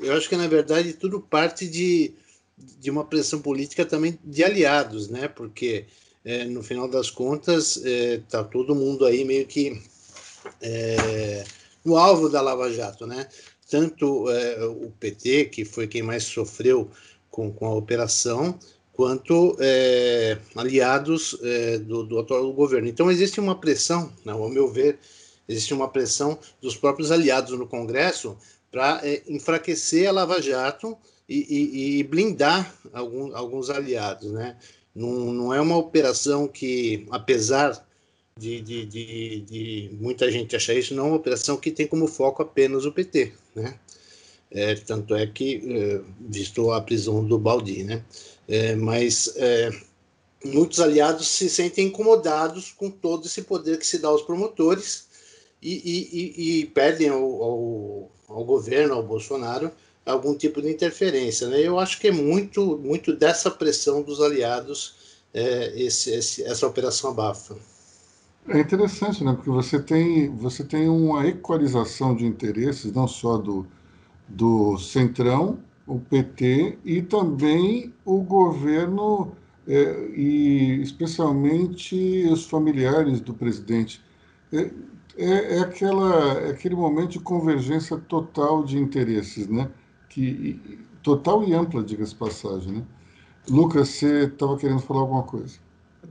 [0.00, 2.14] Eu acho que, na verdade, tudo parte de,
[2.56, 5.28] de uma pressão política também de aliados, né?
[5.28, 5.84] Porque,
[6.24, 9.80] é, no final das contas, está é, todo mundo aí meio que
[10.62, 11.44] é,
[11.84, 13.28] no alvo da Lava Jato, né?
[13.68, 16.90] Tanto é, o PT, que foi quem mais sofreu
[17.30, 18.58] com, com a operação,
[18.94, 21.38] quanto é, aliados
[21.86, 22.88] do, do atual governo.
[22.88, 24.98] Então, existe uma pressão, né, ao meu ver,
[25.48, 28.36] existe uma pressão dos próprios aliados no Congresso
[28.70, 30.96] para é, enfraquecer a Lava Jato
[31.28, 34.30] e, e, e blindar algum, alguns aliados.
[34.30, 34.56] Né?
[34.94, 37.86] Não, não é uma operação que, apesar
[38.38, 42.06] de, de, de, de, muita gente achar isso não é uma operação que tem como
[42.06, 43.78] foco apenas o PT, né?
[44.50, 48.02] É, tanto é que, é, visto a prisão do Baldi, né?
[48.48, 49.70] É, mas é,
[50.44, 55.09] muitos aliados se sentem incomodados com todo esse poder que se dá aos promotores
[55.62, 59.70] e, e, e, perdem ao, ao, ao, governo, ao Bolsonaro,
[60.06, 61.48] algum tipo de interferência.
[61.48, 61.60] Né?
[61.60, 64.94] Eu acho que é muito, muito dessa pressão dos aliados
[65.32, 67.56] é, esse, esse, essa operação abafa.
[68.48, 69.32] É interessante, né?
[69.34, 73.66] Porque você tem, você tem uma equalização de interesses, não só do,
[74.28, 79.32] do Centrão, o PT, e também o governo,
[79.68, 84.02] é, e especialmente os familiares do presidente.
[84.52, 84.70] É,
[85.20, 89.70] é, é, aquela, é aquele momento de convergência total de interesses, né?
[90.08, 90.60] Que,
[91.02, 92.82] total e ampla, diga-se passagem, né?
[93.48, 95.58] Lucas, você estava querendo falar alguma coisa?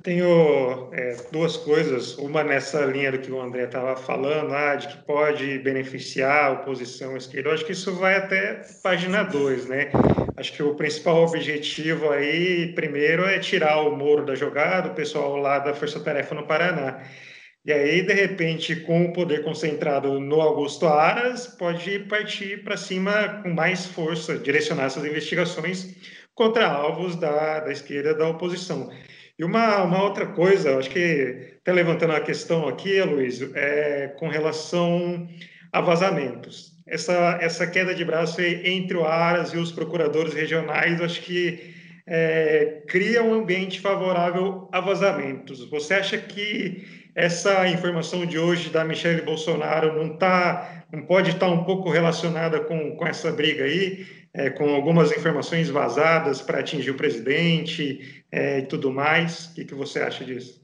[0.02, 2.18] tenho é, duas coisas.
[2.18, 6.52] Uma nessa linha do que o André estava falando, ah, de que pode beneficiar a
[6.52, 7.50] oposição esquerda.
[7.50, 9.92] Eu acho que isso vai até página 2, né?
[10.38, 15.36] Acho que o principal objetivo aí, primeiro, é tirar o Moro da jogada, o pessoal
[15.38, 17.02] lá da Força Tarefa no Paraná.
[17.70, 23.44] E aí, de repente, com o poder concentrado no Augusto Aras, pode partir para cima
[23.44, 25.96] com mais força, direcionar essas investigações
[26.34, 28.90] contra alvos da, da esquerda da oposição.
[29.38, 34.30] E uma, uma outra coisa, acho que até levantando a questão aqui, Luiz, é com
[34.30, 35.30] relação
[35.72, 36.72] a vazamentos.
[36.88, 41.76] Essa, essa queda de braço entre o Aras e os procuradores regionais, acho que
[42.08, 45.70] é, cria um ambiente favorável a vazamentos.
[45.70, 51.50] Você acha que essa informação de hoje da Michelle Bolsonaro não tá, não pode estar
[51.50, 56.92] um pouco relacionada com, com essa briga aí, é, com algumas informações vazadas para atingir
[56.92, 59.48] o presidente, é, e tudo mais.
[59.48, 60.62] O que, que você acha disso?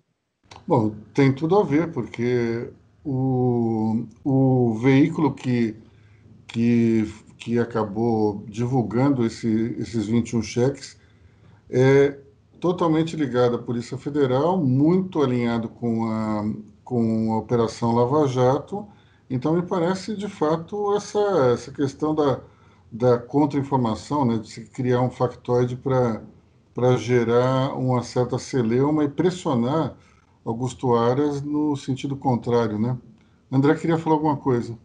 [0.66, 2.70] Bom, tem tudo a ver, porque
[3.04, 5.76] o, o veículo que,
[6.48, 10.98] que, que acabou divulgando esse, esses 21 cheques
[11.70, 12.18] é
[12.60, 16.46] totalmente ligado à Polícia Federal, muito alinhado com a,
[16.84, 18.88] com a Operação Lava Jato.
[19.30, 21.20] Então, me parece, de fato, essa,
[21.54, 22.40] essa questão da,
[22.92, 29.96] da contra-informação, né, de se criar um factoide para gerar uma certa celeuma e pressionar
[30.46, 32.96] Augusto Aras no sentido contrário, né?
[33.52, 34.78] André queria falar alguma coisa.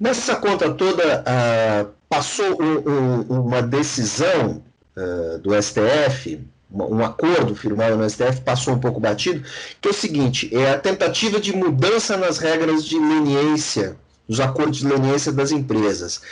[0.00, 4.64] Nessa conta toda, uh, passou um, um, uma decisão
[4.96, 6.40] uh, do STF,
[6.72, 9.42] um acordo firmado no STF, passou um pouco batido,
[9.80, 13.96] que é o seguinte, é a tentativa de mudança nas regras de leniência,
[14.28, 16.22] nos acordos de leniência das empresas.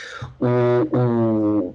[0.41, 1.75] O, o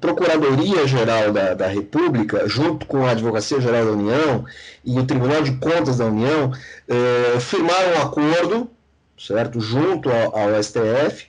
[0.00, 4.44] Procuradoria-Geral da, da República, junto com a Advocacia Geral da União
[4.84, 6.52] e o Tribunal de Contas da União,
[6.88, 8.70] eh, firmaram um acordo,
[9.18, 11.26] certo, junto ao, ao STF.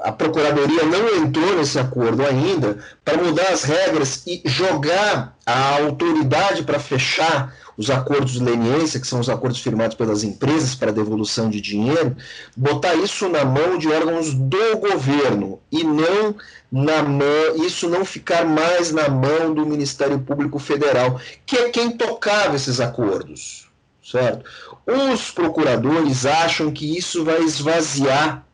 [0.00, 6.62] A Procuradoria não entrou nesse acordo ainda para mudar as regras e jogar a autoridade
[6.62, 11.48] para fechar os acordos de leniência, que são os acordos firmados pelas empresas para devolução
[11.48, 12.14] de dinheiro,
[12.54, 16.34] botar isso na mão de órgãos do governo e não
[16.70, 21.92] na mão, isso não ficar mais na mão do Ministério Público Federal, que é quem
[21.92, 23.70] tocava esses acordos,
[24.04, 24.44] certo?
[24.86, 28.44] Os procuradores acham que isso vai esvaziar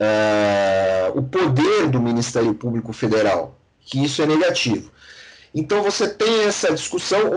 [0.00, 4.90] uh, o poder do Ministério Público Federal, que isso é negativo.
[5.54, 7.32] Então você tem essa discussão,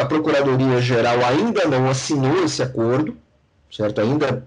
[0.00, 3.16] a Procuradoria-Geral ainda não assinou esse acordo,
[3.68, 4.00] certo?
[4.00, 4.46] Ainda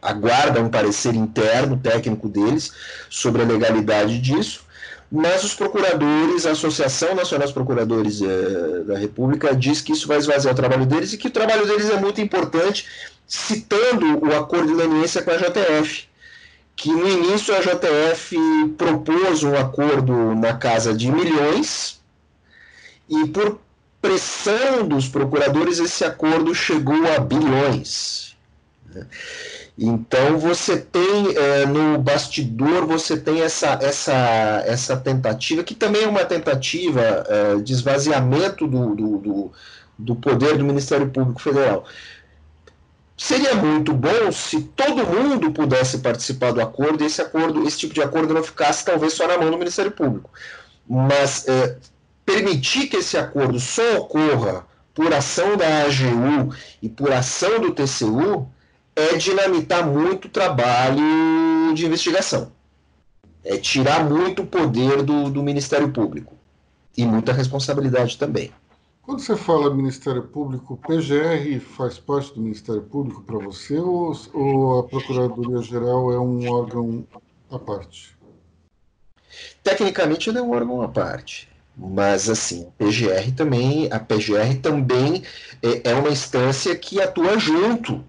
[0.00, 2.72] aguarda um parecer interno, técnico deles,
[3.10, 4.64] sobre a legalidade disso,
[5.10, 10.18] mas os procuradores, a Associação Nacional dos Procuradores é, da República diz que isso vai
[10.18, 12.86] esvaziar o trabalho deles e que o trabalho deles é muito importante,
[13.26, 16.08] citando o acordo de leniência com a JF,
[16.76, 18.36] que no início a JF
[18.78, 22.00] propôs um acordo na casa de milhões
[23.08, 23.58] e por
[24.00, 28.36] pressão dos procuradores esse acordo chegou a bilhões.
[29.78, 36.08] Então você tem é, no bastidor você tem essa, essa, essa tentativa que também é
[36.08, 39.52] uma tentativa é, de esvaziamento do, do, do,
[39.98, 41.86] do poder do Ministério Público Federal.
[43.22, 47.92] Seria muito bom se todo mundo pudesse participar do acordo e esse acordo, esse tipo
[47.92, 50.30] de acordo não ficasse talvez só na mão do Ministério Público.
[50.88, 51.76] Mas é,
[52.24, 58.48] permitir que esse acordo só ocorra por ação da AGU e por ação do TCU
[58.96, 62.50] é dinamitar muito o trabalho de investigação.
[63.44, 66.34] É tirar muito poder do, do Ministério Público.
[66.96, 68.50] E muita responsabilidade também.
[69.10, 74.78] Quando você fala Ministério Público, PGR faz parte do Ministério Público para você ou, ou
[74.78, 77.04] a Procuradoria-Geral é um órgão
[77.50, 78.16] à parte?
[79.64, 81.48] Tecnicamente, ele é um órgão à parte.
[81.76, 85.24] Mas, assim, PGR também, a PGR também
[85.60, 88.04] é, é uma instância que atua junto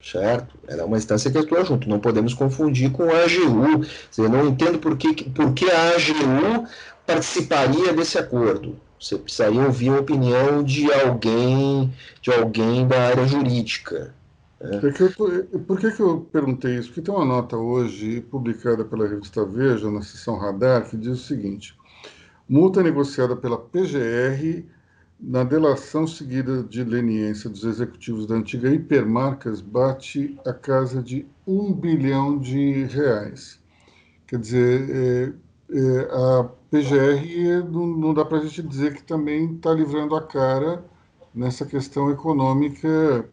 [0.00, 0.56] certo?
[0.68, 3.84] Ela é uma instância que atua junto, não podemos confundir com a AGU.
[4.16, 6.68] Eu não entendo por que, por que a AGU
[7.04, 8.78] participaria desse acordo.
[9.00, 14.14] Você precisaria ouvir a opinião de alguém, de alguém da área jurídica.
[14.60, 14.80] Né?
[15.52, 16.88] Eu, por que, que eu perguntei isso?
[16.88, 21.24] Porque tem uma nota hoje publicada pela revista Veja, na seção Radar, que diz o
[21.24, 21.76] seguinte:
[22.48, 24.64] multa negociada pela PGR
[25.20, 31.72] na delação seguida de leniência dos executivos da antiga Hipermarcas bate a casa de um
[31.72, 33.58] bilhão de reais.
[34.26, 35.32] Quer dizer, é,
[35.76, 40.22] é, a PGR não, não dá para a gente dizer que também está livrando a
[40.22, 40.84] cara
[41.34, 43.28] nessa questão econômica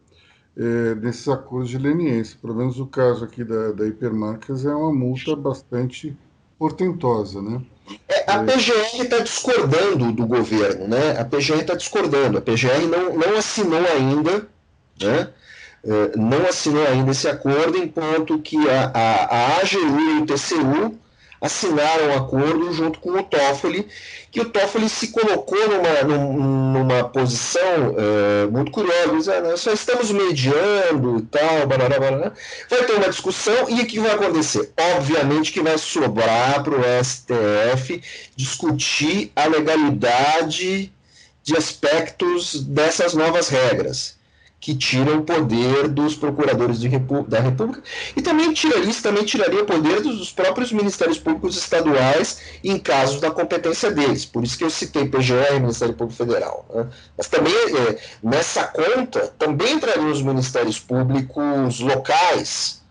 [0.58, 2.38] é, desses acordos de leniência.
[2.42, 6.16] Pelo menos o caso aqui da, da Hipermarcas é uma multa bastante
[6.58, 7.62] portentosa, né?
[8.08, 11.20] É, a PGR está discordando do governo, né?
[11.20, 12.38] A PGR está discordando.
[12.38, 14.48] A PGR não, não assinou ainda,
[15.02, 15.30] né?
[15.84, 20.98] É, não assinou ainda esse acordo, enquanto que a, a, a AGU e o TCU
[21.40, 23.88] assinaram um acordo junto com o Toffoli,
[24.32, 30.12] que o Toffoli se colocou numa, numa posição é, muito curiosa, ah, nós só estamos
[30.12, 32.32] mediando e tal, barará, barará.
[32.70, 34.72] vai ter uma discussão e o que vai acontecer?
[34.96, 38.02] Obviamente que vai sobrar para o STF
[38.36, 40.92] discutir a legalidade
[41.44, 44.15] de aspectos dessas novas regras
[44.66, 47.84] que tira o poder dos procuradores Repu da República
[48.18, 53.22] e também tiraria, isso também tiraria o poder dos próprios ministérios públicos estaduais em casos
[53.22, 54.26] da competência deles.
[54.26, 56.66] Por isso que eu citei PGR e Ministério Público Federal.
[56.74, 56.88] Né?
[57.16, 62.82] Mas também é, nessa conta também entrariam os ministérios públicos locais,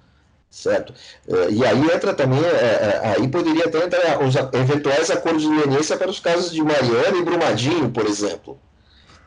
[0.49, 0.95] certo?
[1.27, 5.49] É, e aí entra também, é, é, aí poderia até entrar os eventuais acordos de
[5.49, 8.61] leniência para os casos de Mariana e Brumadinho, por exemplo,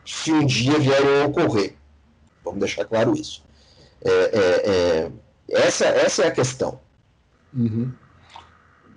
[0.02, 1.76] se um dia vierem a ocorrer.
[2.48, 3.44] Vamos deixar claro isso.
[4.04, 5.12] É, é, é,
[5.50, 6.80] essa, essa é a questão.
[7.54, 7.92] Uhum.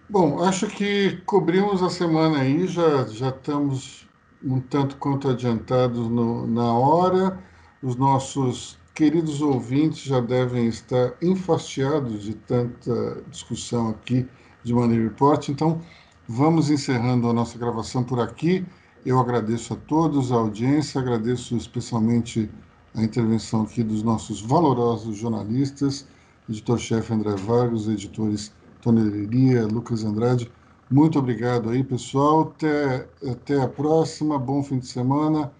[0.09, 4.07] Bom, acho que cobrimos a semana aí, já, já estamos
[4.43, 7.39] um tanto quanto adiantados no, na hora.
[7.81, 14.27] Os nossos queridos ouvintes já devem estar enfastiados de tanta discussão aqui
[14.63, 15.47] de Money Report.
[15.49, 15.81] Então,
[16.27, 18.65] vamos encerrando a nossa gravação por aqui.
[19.05, 22.49] Eu agradeço a todos a audiência, agradeço especialmente
[22.93, 26.05] a intervenção aqui dos nossos valorosos jornalistas,
[26.49, 30.51] editor-chefe André Vargas, editores Tony Leria, Lucas Andrade.
[30.89, 32.53] Muito obrigado aí, pessoal.
[32.55, 34.37] Até, até a próxima.
[34.37, 35.51] Bom fim de semana.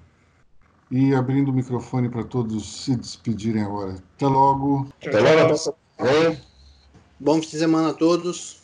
[0.90, 3.96] E abrindo o microfone para todos se despedirem agora.
[4.16, 4.90] Até logo.
[5.00, 6.38] Até logo.
[7.18, 8.61] Bom fim de semana a todos.